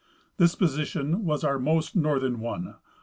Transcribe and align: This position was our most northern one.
This 0.37 0.55
position 0.55 1.25
was 1.25 1.43
our 1.43 1.59
most 1.59 1.95
northern 1.95 2.39
one. 2.39 2.73